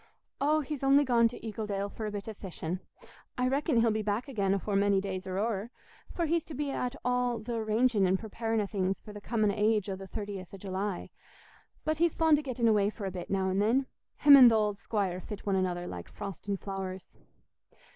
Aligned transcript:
"Oh, 0.41 0.61
he's 0.61 0.81
only 0.81 1.03
gone 1.05 1.27
to 1.27 1.39
Eagledale 1.45 1.87
for 1.91 2.07
a 2.07 2.11
bit 2.11 2.27
o' 2.27 2.33
fishing; 2.33 2.79
I 3.37 3.47
reckon 3.47 3.79
he'll 3.81 3.91
be 3.91 4.01
back 4.01 4.27
again 4.27 4.55
afore 4.55 4.75
many 4.75 4.99
days 4.99 5.27
are 5.27 5.37
o'er, 5.37 5.69
for 6.11 6.25
he's 6.25 6.43
to 6.45 6.55
be 6.55 6.71
at 6.71 6.95
all 7.05 7.39
th' 7.39 7.49
arranging 7.49 8.07
and 8.07 8.17
preparing 8.17 8.59
o' 8.61 8.65
things 8.65 8.99
for 8.99 9.13
the 9.13 9.21
comin' 9.21 9.51
o' 9.51 9.55
age 9.55 9.91
o' 9.91 9.95
the 9.95 10.07
30th 10.07 10.55
o' 10.55 10.57
July. 10.57 11.11
But 11.85 11.99
he's 11.99 12.15
fond 12.15 12.39
o' 12.39 12.41
getting 12.41 12.67
away 12.67 12.89
for 12.89 13.05
a 13.05 13.11
bit, 13.11 13.29
now 13.29 13.49
and 13.49 13.61
then. 13.61 13.85
Him 14.17 14.35
and 14.35 14.49
th' 14.49 14.53
old 14.55 14.79
squire 14.79 15.21
fit 15.21 15.45
one 15.45 15.55
another 15.55 15.85
like 15.85 16.09
frost 16.09 16.47
and 16.47 16.59
flowers." 16.59 17.13